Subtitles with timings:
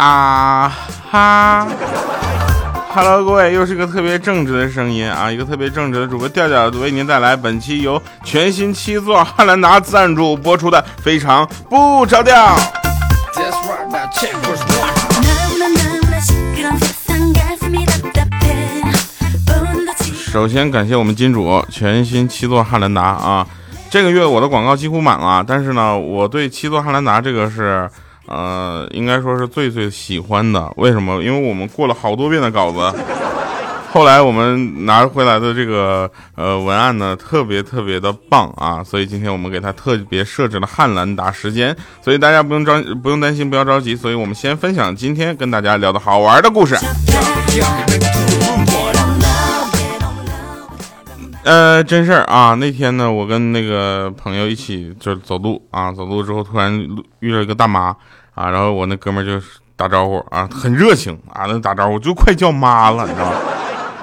[0.00, 0.72] 啊
[1.10, 1.66] 哈
[2.94, 12.56] ！Hello，各位，又是一个特别正直的声音啊，一个特别正直的主播调调为您带来本期由全新七座汉兰达赞助播出的非常不着调。
[20.30, 23.46] 首先感谢我们金主全新七座汉兰达啊，
[23.90, 27.88] 这个月我的广告几乎满了，但是呢，我对七座汉兰达这个是。
[28.30, 30.70] 呃，应该说是最最喜欢的。
[30.76, 31.22] 为什么？
[31.22, 32.78] 因为我们过了好多遍的稿子，
[33.90, 38.84] 后来我们拿回来的这个呃文案呢，特别特别的棒啊！
[38.84, 43.96] 所以今天我们给他特别设置了汉兰达时间，所以大家不用着不用担心，不要着急。
[43.96, 46.76] 所以我们先分享今天跟大家聊的好玩的故事。
[51.44, 52.54] 呃，真事儿啊！
[52.54, 56.78] 那天呢，我跟那个朋友一起就是走路啊，走路之后突然
[57.20, 57.94] 遇到一个大妈。
[58.34, 63.36] 啊，然后我那哥们儿就打招呼啊，很热情啊，那打招呼就快叫妈了，你知道吗？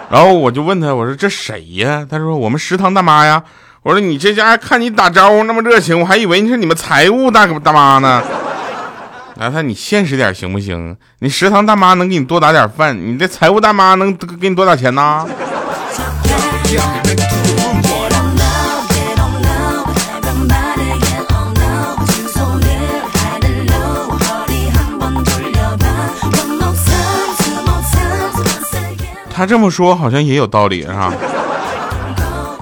[0.10, 2.06] 然后我就问他，我说这谁呀？
[2.10, 3.42] 他说我们食堂大妈呀。
[3.82, 8.22] 我说你这家看你打招呼那么热情，我还以为你是你们财务大大妈呢。
[9.36, 10.98] 来，他你现实点行不行？
[11.20, 15.26] 你食堂大妈能给你多打点饭，你这财务大妈能给你多打钱呢？
[29.38, 31.14] 他这么说好像也有道理，是吧？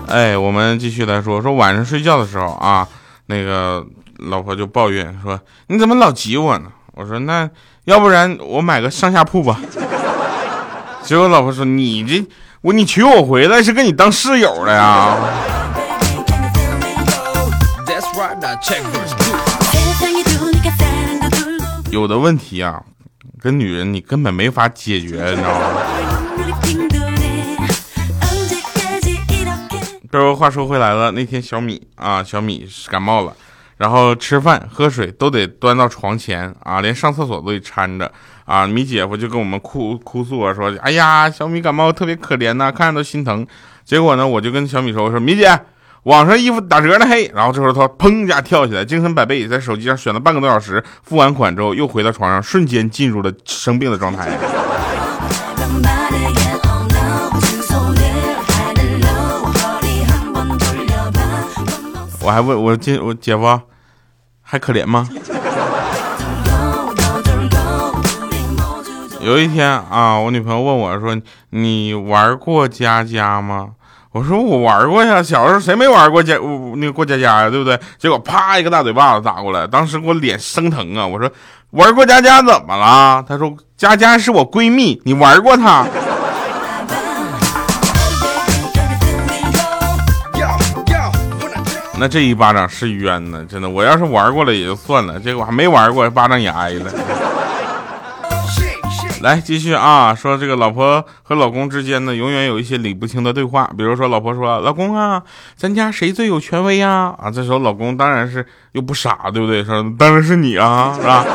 [0.08, 2.88] 哎，我们继续来说，说晚上睡觉的时候啊，
[3.27, 3.86] 那个
[4.17, 5.39] 老婆就抱怨说
[5.70, 7.48] ：“你怎么老挤我呢？”我说：“那
[7.86, 9.59] 要不然我买个上下铺吧。”
[11.03, 12.25] 结果老婆说：“你这
[12.64, 15.17] 我你娶我回来是跟你当室友的呀？”
[21.92, 22.82] 有的问题啊，
[23.42, 25.65] 跟女人你根本没法解决，你知道吗？
[30.10, 33.36] 这不话说回来了，那天小米啊，小米感冒了，
[33.76, 38.10] 然后吃饭喝水都得端到床前啊，连上厕所都得搀着
[38.45, 38.67] 啊。
[38.67, 43.45] 米姐夫就跟我们哭哭诉啊，说：“哎呀，小米感冒特别可怜呐，看着都心疼。”
[43.86, 45.59] 结果呢，我就跟小米说：“我说米姐，
[46.04, 54.30] 网上衣服打折呢，嘿。”然后这时候他砰一下跳起来，精神百倍，在手机上选了半个多小时，付完款之后又回到床上，瞬间进入了生病的状态。
[62.25, 63.60] 我还问我姐我姐夫
[64.42, 65.10] 还可怜吗？
[69.23, 71.17] 有一天啊，我女朋友问我说
[71.52, 73.70] ：“你玩过家家吗？”
[74.11, 76.36] 我说：“我玩过呀，小时候谁没玩过家
[76.76, 81.08] 那个过家家呀，对不对？”结果啪一个大嘴巴子打过来，当时给我脸生疼啊！
[81.08, 81.32] 我说
[81.72, 85.86] ：“玩过家家怎么了？”她说：“佳佳是我闺蜜，你玩过她。
[91.98, 93.70] ”那这一巴掌是冤呢，真的。
[93.70, 96.92] 我要是玩过了也就算了，结果还没玩过，巴掌也挨了。
[99.23, 103.72] 来继续啊，说这个老婆和老公之间呢，永远有一些理不清的对话。
[103.78, 105.23] 比如说，老婆说：“老公啊，
[105.56, 109.64] 咱家谁最有权威呀？”啊，这时候老公当然是又不傻，对不对？
[109.64, 111.26] 说当然是你啊，是吧？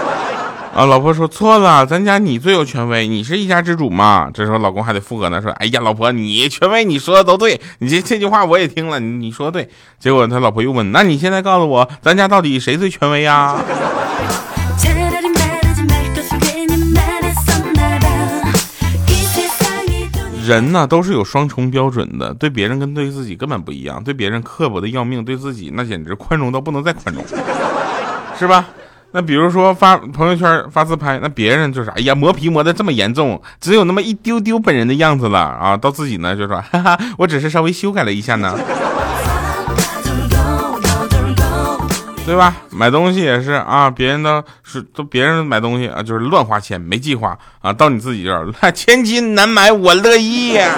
[0.75, 4.31] 啊，老婆说错了，咱家你最有权威，你是一家之主嘛。
[4.35, 13.57] 这时候老公还得附和呢，说：“哎呀，老婆，你权威，你说的都对，你这这句话我也听了，你你说的对。”结果他老婆又问：“那你现在告诉我，咱家到底谁最权威呀？”
[20.49, 27.23] 人呢都是有双重标准的，对别人跟对自己根本不一样，对别人刻薄的要命，对自己那简直宽容到不能再宽容，
[28.39, 28.67] 是吧？
[29.13, 35.77] 那比如说发朋友圈发自拍，那别人就是哎呀磨皮磨的这么严重，只有那么一丢丢本人的样子了啊！
[35.77, 38.55] 到自己呢就说哈哈，我只是稍微修改了一下呢，
[42.29, 42.55] 对吧？
[42.69, 50.71] 买东西也是啊，别人的是都别人买东西啊，就是乱花钱没计划啊，到你自己这儿，千金难买我乐意呀。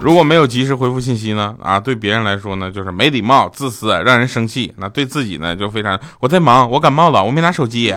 [0.00, 1.54] 如果没有及时回复信息呢？
[1.62, 4.72] 啊，对别人来说呢，就是没礼貌、自私，让人生气。
[4.78, 7.94] 那对自己呢，就非常我在忙，我感冒了，我没拿手机。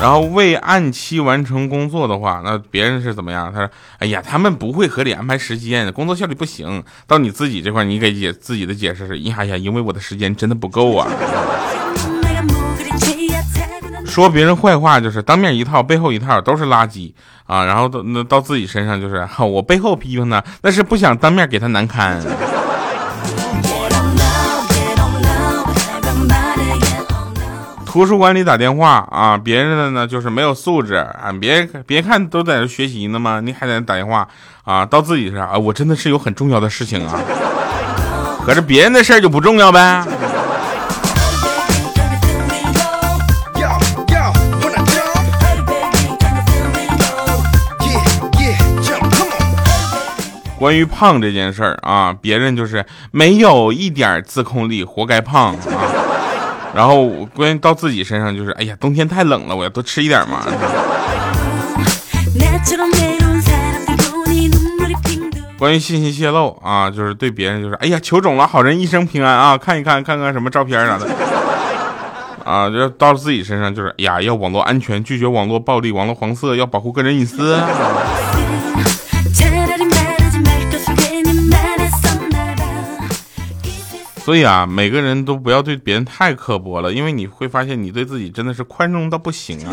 [0.00, 3.52] 然后未按期完成工作的话，那别人是怎么样？
[3.52, 11.08] 他说：“哎呀，他们不会合理安排时间，工作效率不行。”到你自己这块，你给解自己的解释是：“呀呀，因为我的时间真的不够啊。”
[14.06, 17.12] 说别人坏话就是当面一套，背后一套，都是垃圾
[17.46, 17.64] 啊。
[17.64, 22.20] 然后到那到自己身上就是，我背后批评他，那是不想当面给他难堪。
[27.98, 33.40] 图书馆里打电话啊，别人的呢就是没有素质啊，别别看都在这学习呢吗？
[33.40, 34.28] 你还在打电话
[34.62, 34.86] 啊？
[34.86, 37.18] 到自己上啊，我真的是有很重要的事情啊，
[38.46, 40.06] 可是别人的事儿就不重要呗。
[50.56, 55.58] 关于胖这件事儿啊，别人就是没有一点自控力，活该胖啊。
[56.78, 60.46] 然后关于到自己身上就是，哎呀，冬天太冷了，我要多吃一点嘛。
[65.58, 71.08] 关于信息泄露啊，就是对别人就是，哎呀，求种了，好人一生平安啊，看一看，看看什么照片啥的。
[72.44, 77.58] 啊，就到了自己身上就是，哎呀，要网络安全，拒绝网络暴力、网络黄色，要保护个人隐私。
[84.28, 89.72] 所以啊，每个人都不要对别人太刻薄了，因为你会发现你对自己真的是宽容到不行啊。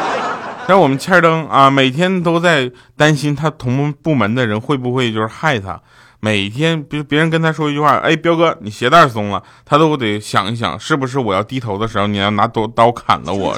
[0.66, 5.78] 像我们欠灯啊，每天都在担心他同部门的人会不会就是害他。
[6.20, 13.54] 每天别别人跟他说一句话，哎，彪哥，你鞋带松了，他都得想一想，是不是我要低头的时候你要拿刀刀砍了我？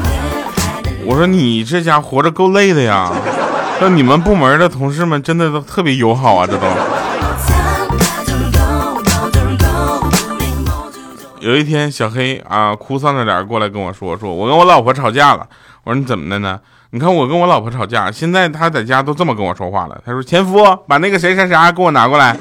[1.06, 3.10] 我说你这家活着够累的呀。
[3.80, 6.66] 那你们部门的同事们真的都特别友好啊，这都。
[11.40, 15.48] 有一天，小黑啊，哭丧着脸过来跟我说：“说我跟我老婆吵架了。”
[15.84, 16.60] 我说：“你怎么的呢？
[16.90, 22.36] 你看我跟我老婆吵架，现在她在家都这么跟我说话了。”他说：“前夫，把那个谁谁啥给我拿过来。”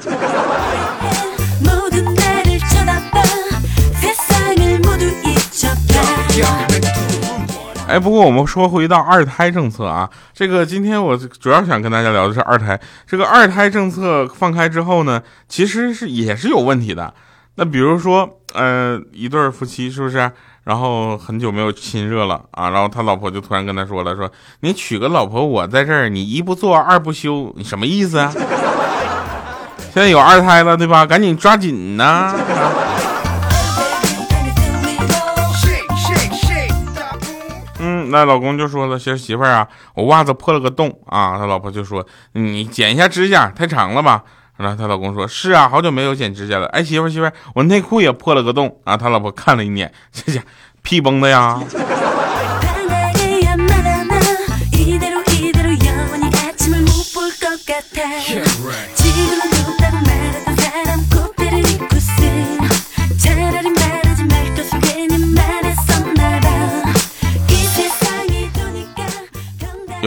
[7.87, 12.77] 哎，不过我们说回到二胎政策啊，这个今天我主要想跟大家聊的是二胎。
[13.07, 17.13] 这个二胎政策放开之后呢，其实是也是有问题的。
[17.59, 18.37] 那比如说。
[18.55, 20.31] 呃，一对夫妻是不是？
[20.63, 24.27] 然后很久没有亲热了啊，然后他老婆就突然跟他说了，说
[24.61, 28.33] 你娶个老婆，我在这儿，你一不做二不休，你什么意思啊？
[29.93, 31.05] 现在有二胎了，对吧？
[31.05, 32.35] 赶紧抓紧呐！
[37.77, 44.23] 嗯，那老公就说了，媳媳妇儿啊，我袜子破了个洞啊，他老婆就说，你剪一下指甲，太长了吧？
[44.59, 46.67] 然后她老公说：“是啊，好久没有剪指甲了。
[46.67, 50.43] 哎，媳妇媳妇，我内裤也破了个洞啊。”他老婆看了一眼，这家
[50.83, 51.59] 屁崩的呀。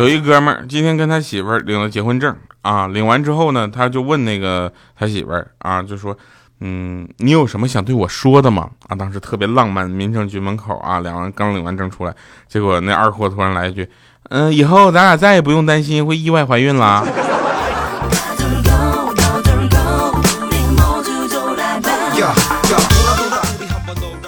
[0.03, 6.17] 有一哥们儿今天跟他媳妇儿领了结婚证啊，领完之后呢，他就问那个他媳妇儿啊，就说，
[6.59, 8.69] 嗯，你有什么想对我说的吗？
[8.89, 12.13] 啊，当时特别浪漫，民政局门口啊，两人刚领完证出来，
[12.49, 13.89] 结果那二货突然来一句，
[14.31, 17.07] 嗯，以后咱俩再也不用担心会意外怀孕了。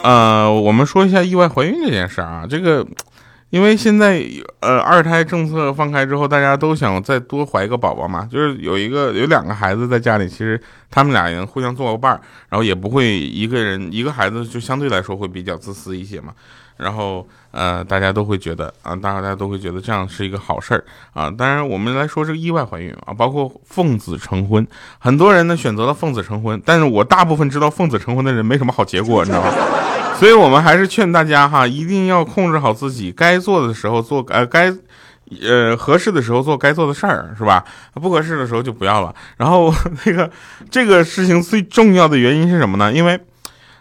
[0.05, 2.87] 呃，我们说一下意外怀孕这件事啊，这个。
[3.51, 4.25] 因为现在
[4.61, 10.61] 呃二胎政策放开之后，大家都想再多怀一个宝宝嘛，就是有一个有两个孩子在家里，其实
[10.91, 16.33] 他们俩人互相做个伴儿，然后也不会一个人一个孩子就相对来说会比较自私一些嘛，
[16.79, 21.31] 然后呃大家都会觉得啊，大家都会觉得这样是一个好事儿啊。
[21.31, 24.67] 当然我们来说这个意外怀孕啊，包括奉子成婚，
[24.99, 29.53] 很多人呢选择了奉子成婚，但是我大部分知道奉子成婚的人没什么好结果，你知道吗？
[30.19, 34.73] 所以，我们还是劝大家哈，一定要控制好自己，该做的时候做，呃，该，
[35.43, 37.65] 呃，合适的时候做该做的事儿，是吧？
[37.95, 39.15] 不合适的时候就不要了。
[39.37, 39.75] 然后，
[40.07, 40.31] 那个
[40.71, 42.93] 这个事情最重要的原因是什么呢？
[42.93, 43.19] 因为，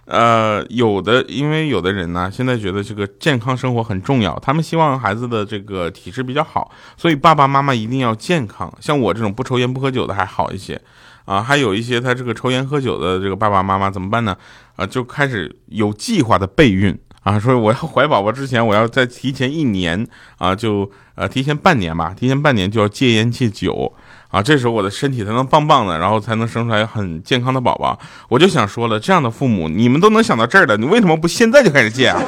[0.05, 8.72] 呃，有的，因为有的人呢，现在觉得这个健康生活很重要，他们希望孩子的这个体质比较好，所以爸爸妈妈一定要健康。
[8.79, 10.79] 像我这种不抽烟不喝酒的还好一些。
[11.25, 14.36] 啊，还有一些他这个抽烟喝酒的这个爸爸妈妈怎么办呢？
[14.75, 20.05] 啊，就开始有计划的备孕啊，说我要怀宝宝之前，我要在提前一年
[20.38, 23.93] 啊，就呃提前半年吧，提前半年就要戒烟戒酒
[24.33, 27.99] 啊，这时候我的身体才能棒棒的，然后才能生出来很健康的宝宝。
[28.27, 32.19] 我就想说了，这样的父母你们都能想到这儿了，你为什么不现在就开始戒啊？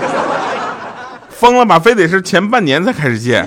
[1.32, 1.80] 疯了吧？
[1.80, 3.44] 非得是前半年才开始戒？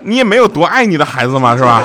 [0.00, 1.82] 你也没有多爱你的孩子嘛，是吧？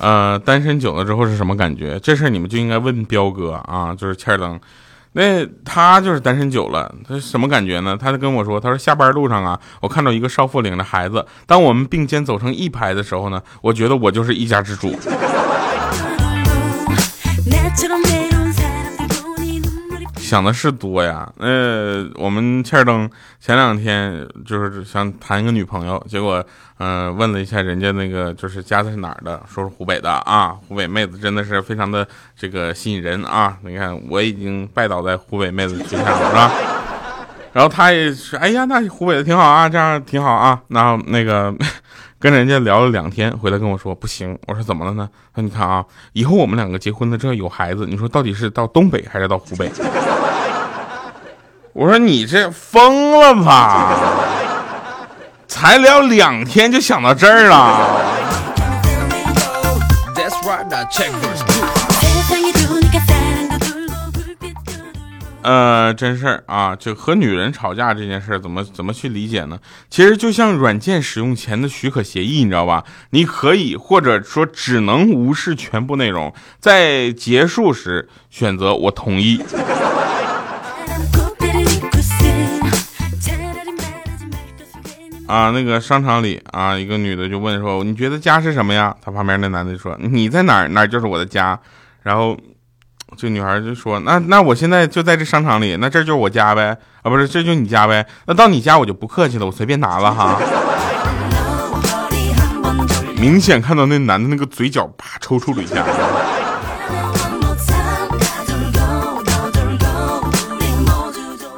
[0.00, 1.98] 呃，单身久了之后是什么感觉？
[2.00, 4.58] 这事儿你们就应该问彪哥啊，就是欠儿登。
[5.12, 7.96] 那他就是单身久了，他什么感觉呢？
[7.98, 14.94] 他就跟我说，他说下班路上啊，我看到一个少妇领着孩子，当我们并肩走成一排的时候呢，我觉得我就是一家之主。
[20.28, 23.08] 想的是多呀，呃，我们欠儿登
[23.40, 26.44] 前两天就是想谈一个女朋友，结果，
[26.76, 32.06] 嗯，问了一下人家那个就是家在哪儿的，说是湖北的啊，湖北妹子真的是非常的
[32.36, 36.52] 这个吸引人啊，你看我已经拜倒在湖北妹子之下了，是吧？
[37.54, 41.54] 然后他也是，哎呀，那湖北的挺好啊，这样挺好啊，然后那个。
[42.20, 44.36] 跟人家聊了两天，回来跟我说不行。
[44.46, 45.08] 我说怎么了呢？
[45.34, 49.70] 他说你看啊，以后我们两个结婚了这有孩子，你说到底是到东北还是到湖北？
[51.72, 53.96] 我说你这疯了吧？
[55.46, 57.86] 才聊两天就想到这儿了。
[65.40, 69.58] 呃，真事儿啊，就和女人吵架这件事儿，怎么怎么去理解呢？
[69.88, 72.84] 其实就像软件使用前的许可协议，你知道吧？
[73.10, 79.40] 你可以或者说只能无视全部内容，在结束时选择我同意。
[85.26, 91.58] 啊，那个商场里啊，一个女的就问说：“你觉得家是什么呀？”他旁边那男的就说：“你在哪儿，哪儿就是我的家。”
[92.02, 92.36] 然后。
[93.16, 96.76] 这女孩就说：“那那我现在就在这商场里，那这就是我家呗？
[97.02, 98.06] 啊，不是，这就你家呗？
[98.26, 100.38] 那到你家我就不客气了，我随便拿了哈。”
[103.18, 105.84] 明显看到那男的那个嘴角啪抽搐了一下。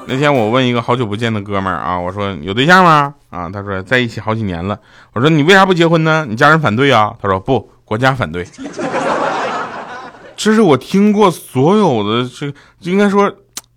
[0.06, 3.14] 那天我问一个好久不见的哥们儿啊，我说有对象吗？
[3.28, 4.78] 啊，他说在一起好几年了。
[5.12, 6.24] 我说你为啥不结婚呢？
[6.26, 7.12] 你家人反对啊？
[7.20, 8.46] 他说不，国家反对。
[10.42, 12.50] 这是我听过所有的这，
[12.90, 13.30] 应该说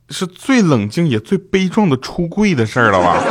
[0.07, 3.21] 是最冷静也最悲壮的出柜的事儿了吧？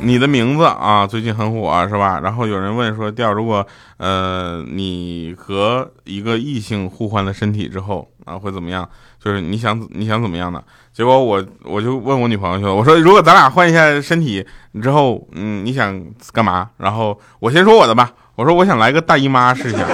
[0.00, 2.18] 你的名字啊，最近很火是吧？
[2.20, 3.66] 然后有人问说，调如果
[3.98, 8.88] 呃你和一个异性互换了身体之后啊，会怎么样？
[9.22, 10.62] 就是你想你想怎么样呢？
[10.92, 14.44] 结果我我就问我女朋友去了，我说如果咱俩换一下身体
[14.82, 16.00] 之后，嗯，你想
[16.32, 16.68] 干嘛？
[16.76, 19.84] 然后我先说我的吧，我说我想来个大姨妈试一下，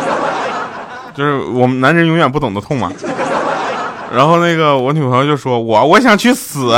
[1.14, 2.90] 就是我们男人永远不懂得痛嘛。
[4.14, 6.72] 然后那个我女朋友就说我我想去死。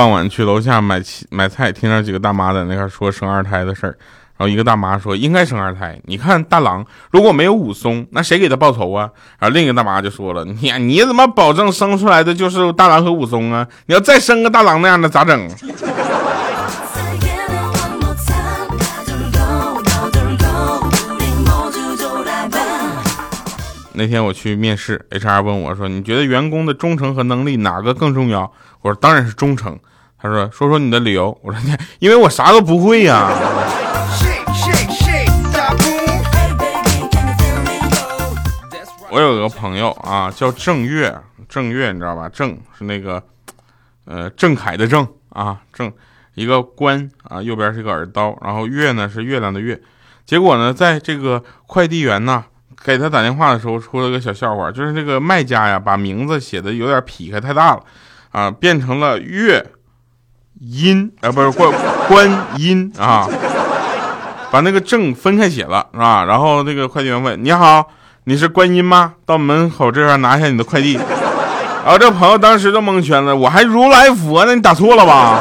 [0.00, 3.98] 傍晚去楼下买买菜，听着几个大妈在那块说生二胎的事儿。
[4.38, 6.00] 然后一个大妈说应该生二胎。
[6.06, 9.10] 你看大郎如果没有武松，那谁给他报仇啊？
[9.38, 13.68] 然后另一个大妈就说了：你你怎么保证生出来的就是大郎和武松啊？
[13.84, 15.46] 你要再生个大郎那样的咋整？
[23.92, 29.78] 那天我去面试，HR 问我说：“你觉得员工的忠诚和能力哪个更重要？”我说：“当然是忠诚。”
[30.22, 31.36] 他说：“说说你的理由。
[31.42, 33.30] ”我说：“你因为我啥都不会呀。”
[39.12, 41.12] 我有个朋友啊，叫郑月，
[41.48, 42.28] 郑月你知道吧？
[42.28, 43.20] 郑是那个，
[44.04, 45.92] 呃，郑恺的郑啊，郑
[46.34, 49.80] 一个官啊，右边是一个耳刀，然后月呢是月亮的月。
[50.24, 52.44] 结果呢，在这个快递员呢
[52.84, 57.82] 给他打电话的时候，出了个小笑话，就是这个卖家呀，把名字写的有点劈开太大了
[58.30, 59.64] 啊，变成了月。
[60.60, 61.72] 音啊，不是观
[62.06, 63.26] 观音啊，
[64.50, 66.24] 把那个正分开写了是吧？
[66.24, 67.86] 然后那个快递员问：“你好，
[68.24, 69.14] 你是观音吗？
[69.24, 70.94] 到门口这边拿下你的快递。”
[71.82, 75.40] 然后这朋友当时就蒙圈了，我还如来佛呢，你打错了吧？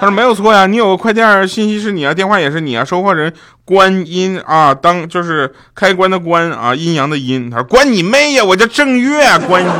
[0.00, 3.32] 他说没有错呀，你有个快件，信息是你啊，电话也是你啊，收货人
[3.64, 7.48] 观音啊，当就是开关的关啊，阴阳的阴。
[7.48, 9.70] 他说关你妹呀，我叫正月观音。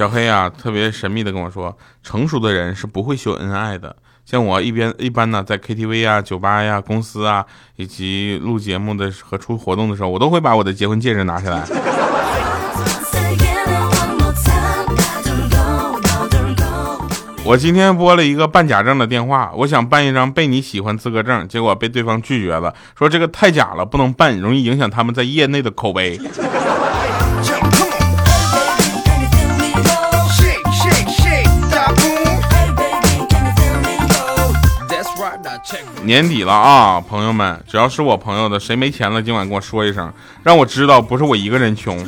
[0.00, 3.94] 小黑啊，特别神秘的跟我说，成熟的人是不会秀恩爱的。
[4.24, 7.44] 像我一边一般呢，在 KTV 啊、酒吧呀、公司啊，
[7.76, 11.68] 以及录节目的和出活动的时候，我都会把我的结婚戒指拿下来。
[17.44, 26.18] 我今天拨了一个办假证的电话，我想办一张被你喜欢资格证，结果被对方拒绝了，说这个太假了，不能办，容易影响他们在业内的口碑。
[36.02, 40.10] 年底了啊，朋友们，只要是我朋友的，谁没钱了，今晚跟我说一声，
[40.42, 41.98] 让我知道不是我一个人穷。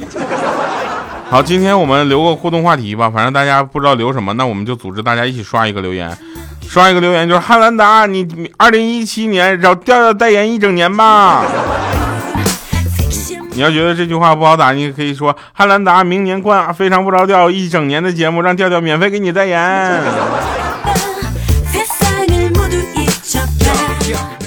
[1.29, 6.11] 好，今天我们留个互动话题吧，反正大家不知道留什么，那我们就组织大家一起刷一个留言，
[6.67, 11.45] 刷一个留言就是汉兰达，你二零一七年找调调代言一整年吧。
[13.55, 20.01] 你要觉得这句话不好打，你可以说汉兰达明年冠非常不着调一整年的节目，让调调免费给你代言。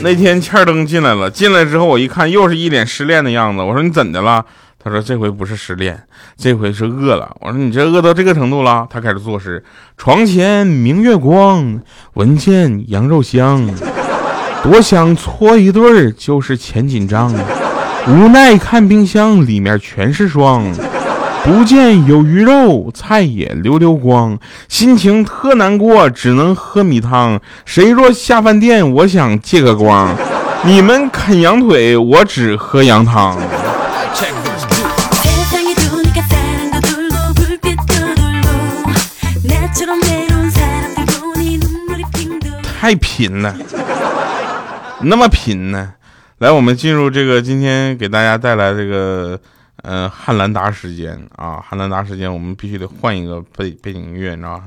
[0.06, 3.64] 那天欠灯进来了，进来之后我一看，又是一脸失恋的样子。
[3.64, 4.46] 我说你怎的了？
[4.78, 6.00] 他说这回不是失恋，
[6.38, 7.36] 这回是饿了。
[7.42, 8.86] 我说你这饿到这个程度了？
[8.88, 9.64] 他开始作诗：
[9.98, 11.82] 床前明月光，
[12.14, 13.68] 闻见羊肉香，
[14.62, 17.34] 多想搓一对就是钱紧张。
[18.08, 20.72] 无奈看冰箱里面全是霜。
[21.46, 24.36] 不见有鱼肉，菜也溜溜光，
[24.68, 27.40] 心情特难过，只能喝米汤。
[27.66, 30.16] 谁若下饭店，我想借个光。
[30.64, 33.38] 你们啃羊腿，我只喝羊汤。
[42.80, 43.56] 太贫了，
[45.02, 45.94] 那么贫呢？
[46.40, 49.40] 来，我们进入这个今天给大家带来这个。
[49.88, 54.64] 嗯，汉兰达时间啊，汉兰达时间，我们必须得换一个背背景音乐，你知道吗？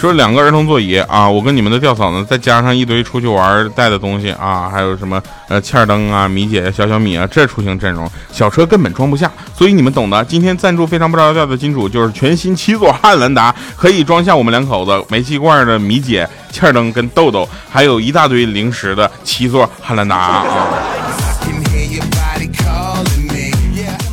[0.00, 10.24] 说两个儿童座椅啊，我跟你们的吊嫂呢，再加上一堆出去玩带的东西啊，还有什么呃，欠儿灯啊，米姐、小小米啊，这出行阵容，小车根本装不下，所以你们懂的。
[10.24, 20.66] 今天赞助非常不着调的金主就是全新七座汉兰达，可以装下我们两口子煤气罐的米姐、欠儿灯跟豆豆，还有一大堆零食的七座汉兰达啊。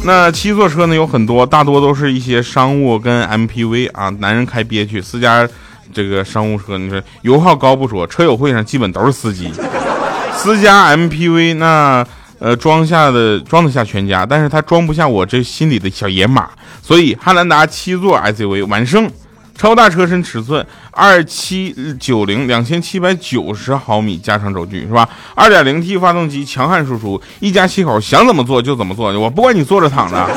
[0.03, 5.47] 那七座车呢，有很多，大多都是一些商务跟 MPV 啊，男人开憋屈，私家。
[5.93, 9.51] 这个商务车，你说油耗高不说，车友会上基本都是司机。
[10.37, 12.05] 私家 MPV 那
[12.37, 16.47] 呃装下的装得下全家，但是它装不下我这心里的小野马。
[16.83, 19.09] 所以汉兰达七座 SUV 完胜，
[19.57, 25.09] 超大车身尺寸，二七九零两千七百九十毫米加长轴距是吧？
[25.33, 30.29] 二点零 T 发动机强悍输出，一家七口想怎么坐就怎么坐，我不管你坐着躺着，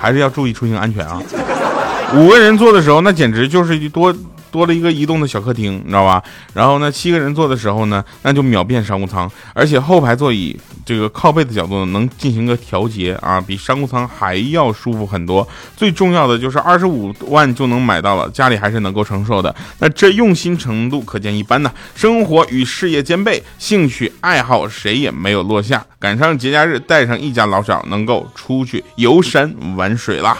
[0.00, 1.20] 还是要注意出行安全啊。
[2.14, 4.14] 五个人坐的时候，那简直就是一多。
[4.52, 6.22] 多了一个移动的小客厅，你知道吧？
[6.54, 15.46] 然后呢，七个人坐的时候呢，那就秒变商务舱，而且后排座椅这个靠背的角度能进行个调节啊，比商务舱还要舒服很多。
[15.76, 19.52] 最重要的就是二十五万就能买到了，家里还是能够承受的。
[19.78, 21.72] 那这用心程度可见一斑呐！
[21.94, 25.82] 生活与事业兼备，兴趣爱好谁也没有落下。
[25.98, 30.36] 赶上节假日，带上一家老小，能够出去游山玩水啦。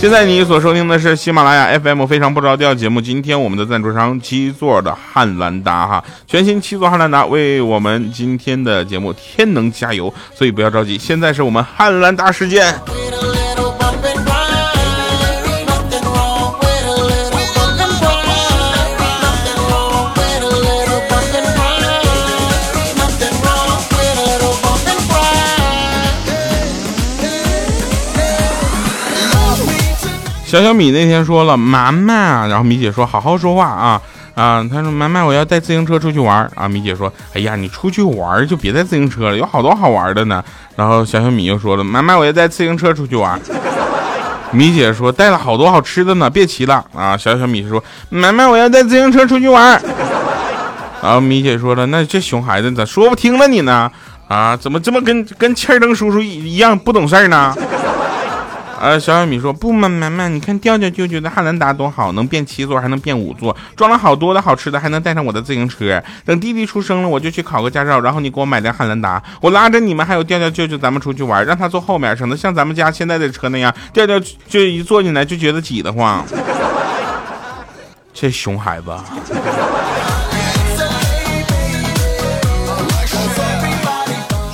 [0.00, 3.02] 现在你所收听的是喜马拉雅 FM 非常不着调节目。
[3.02, 12.74] 今天我们的赞助商七座的汉兰达哈，全新七座汉兰达为我们今天的节目添能加油，所以不要着急，现在是我们汉兰达时间。
[30.50, 34.02] 小小米那天说了，妈妈，然后米姐说好好说话啊
[34.34, 40.42] 啊，她说妈妈我要带自行车出去玩啊，米姐说哎呀你出去玩就别带自行车了，有好多好玩的呢。
[40.74, 43.40] 然后小小米又说了，妈妈我要带自行车出去玩，
[44.50, 47.16] 米姐说带了好多好吃的呢，别骑了啊。
[47.16, 49.80] 小小米说妈妈我要带自行车出去玩，
[51.00, 53.88] 然后米姐说了，那这熊孩子咋说不听了你呢？
[54.26, 57.54] 啊，怎么这么跟跟欠灯叔叔一样不懂事呢？
[58.80, 66.02] 呃，小小米说不嘛，妈妈，你看调调舅舅的汉兰达多好，能变七座，还能变五座，装了好多的好吃的，还能带上我的自行车。
[66.24, 76.24] 等弟弟出生了，我就去考个驾照，然后你给我买辆汉兰达，我拉着你们还有调调舅舅，咱们出去玩，让他坐后面，省得像咱们家现在的车那样，调调就一坐进来就觉得挤得慌。
[78.14, 78.86] 这熊孩子。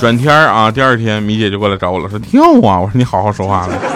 [0.00, 3.95] 转天啊，第二天米姐就过来找我了，说跳啊，我说你好好说话了。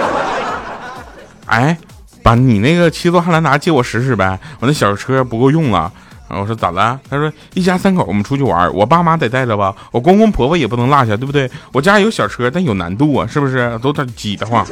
[1.50, 1.76] 哎，
[2.22, 5.90] 把你那个七座汉兰达借我使使呗，我那小车不够用了。
[6.28, 6.98] 我说咋了？
[7.10, 11.50] 他说一家三口我们出去玩，我爸妈得带着吧，我公公婆婆也不能落下，对不对？
[11.72, 13.76] 我家有小车，但有难度啊，是不是？
[13.82, 14.64] 都他挤得慌，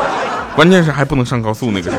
[0.54, 1.90] 关键是还不能上高速那个。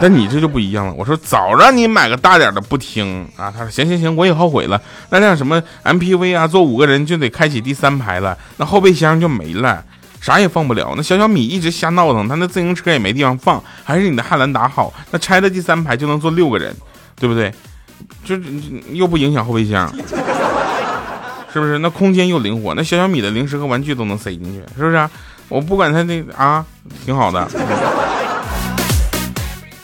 [0.00, 0.94] 但你这就不一样了。
[0.96, 3.52] 我说早让你买个大点的不听啊。
[3.54, 4.80] 他说行行行，我也后悔了。
[5.10, 9.84] 那辆什么 MPV 啊，坐五个人就得开启第三排了，那后备箱就没了。
[10.20, 10.92] 啥也放不了。
[10.96, 14.92] 那小小米一直瞎闹腾，他那自行车也没地方放，还是你的汉兰达好。
[15.10, 16.74] 那拆的第三排就能坐六个人，
[17.18, 17.52] 对不对？
[18.24, 18.34] 就
[18.92, 19.92] 又不影响后备箱，
[21.52, 21.78] 是不是？
[21.78, 25.08] 那空间又灵活，那小小米的零食和玩具都能塞进去，是不是？
[25.48, 26.64] 我不管他那啊，
[27.04, 27.46] 挺好的。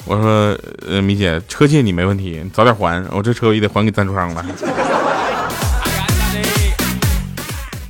[0.04, 0.56] 我说，
[0.88, 4.46] 呃，米姐，车借你没问题，早点还，我这车也得还给赞助商了。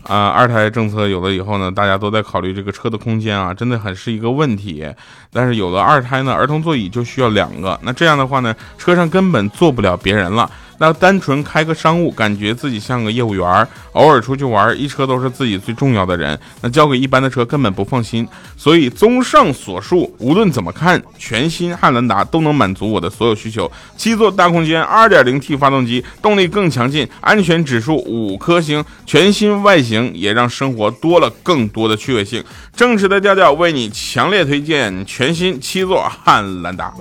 [0.09, 4.87] 啊，二胎政策有了以后呢，大家都在考虑这个车的空间啊，真的很是一个问题。
[5.33, 10.51] 但是有了二胎呢，儿童座椅就需要两个，那这样的话呢，车上根本坐不了别人了。
[10.79, 18.27] 那单纯开个商务，感觉自己像个业务员偶尔出去玩，一车都是自己最重要的人，那交给一般的车根本不放心。
[18.57, 23.71] 所以综上所述，无论怎么看，全新汉兰达都能满足我的所有需求。
[23.97, 32.43] 七座大空间，2.0T 发动机，动力更强劲，安全指数五颗星，全新外形也让生活多了更多的趣味性。
[32.75, 36.93] 正直的调调为你强烈推荐全新七座汉兰达。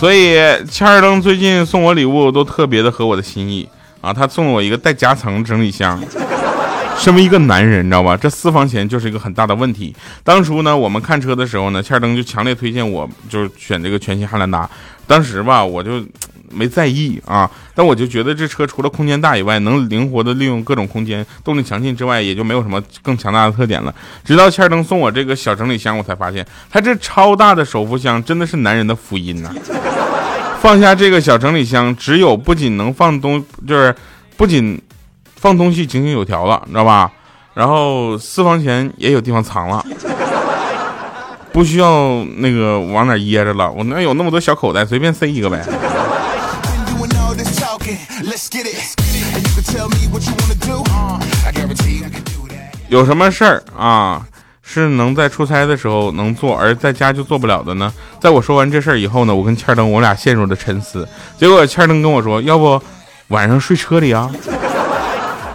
[0.00, 0.38] 所以，
[0.70, 3.68] 千儿登最近送我礼物都特别的合我的心意
[4.00, 4.10] 啊！
[4.10, 6.02] 他送了我一个带夹层整理箱。
[6.96, 8.16] 身为一个男人，你知道吧？
[8.16, 9.94] 这私房钱就是一个很大的问题。
[10.24, 14.66] 当初呢，我们看车的时候呢，千儿登就强烈推荐我，就是选这个全新汉兰达。
[15.06, 16.02] 当时吧，我就。
[16.50, 23.94] 没在意啊，但我就觉得这车除了空间大以外，能灵活的利用各种空间，动力强劲之外，也就没有什么更强大的特点了。
[24.24, 29.50] 直到千灯送我这个小整理箱，我才发现，它这超大的手扶箱真的是男人的福音呐！
[30.60, 33.94] 放下这个小整理箱，只有不仅能放东，就是
[34.36, 34.80] 不仅
[35.36, 37.10] 放东西井井有条了，你知道吧？
[37.54, 39.84] 然后私房钱也有地方藏了，
[41.52, 43.70] 不需要那个往哪掖着了。
[43.72, 45.64] 我那有那么多小口袋，随便塞一个呗。
[52.88, 54.26] 有什么事儿啊，
[54.62, 57.92] 是能在出差的时候能做，而在家就做不了的呢？
[58.20, 61.08] 在我说完这事儿以后呢，我跟千灯我俩陷入了沉思。
[61.38, 62.80] 结果千灯跟我说：“要不
[63.28, 64.30] 晚上睡车里啊？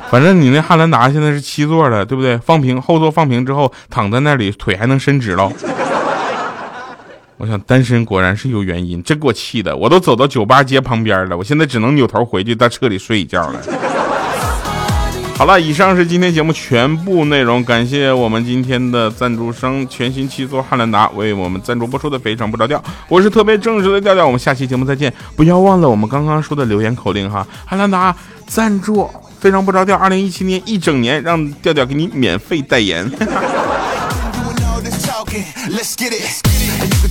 [0.10, 2.38] 反正你那汉兰达现在是七座的，对不对？
[2.38, 5.52] 放平后座放平之后，躺在那里腿还能伸直了。”
[7.38, 13.62] 我想单身果然是有原因，真给我气的，我都走到酒吧街旁边了，我现在只能扭头回去在车里睡一觉了。
[15.38, 28.16] 好了，以上是今天节目全部内容，感谢我们今天的赞助商全新七座汉兰达为我们赞助播出的非常不着调，我是特别正直的调调，我们下期节目再见，不要忘了我们刚刚说的留言口令哈，汉兰达
[28.48, 29.10] 赞助
[29.42, 33.12] 非常不着调，二零一七年一整年让调调给你免费代言。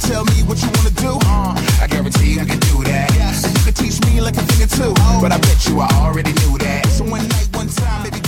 [0.09, 1.19] tell me what you wanna do.
[1.27, 3.11] Uh, I guarantee we can do that.
[3.15, 3.45] Yes.
[3.45, 4.95] And you can teach me like a thing or two.
[4.97, 5.19] Oh.
[5.21, 6.87] But I bet you I already knew that.
[6.89, 8.24] So one night, one time, baby.